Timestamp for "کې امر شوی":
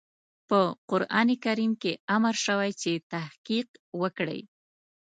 1.81-2.71